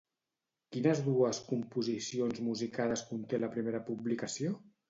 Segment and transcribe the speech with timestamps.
[0.75, 4.61] Quines dues composicions musicades conté la primera publicació?